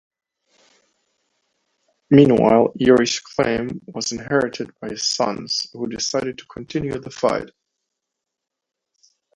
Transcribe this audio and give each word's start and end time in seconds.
Meanwhile, 2.09 2.73
Yuri's 2.75 3.19
claim 3.19 3.81
was 3.85 4.11
inherited 4.11 4.71
by 4.79 4.89
his 4.89 5.05
sons 5.05 5.67
who 5.73 5.85
decided 5.87 6.39
to 6.39 6.47
continue 6.47 6.97
the 6.97 7.11
fight. 7.11 7.51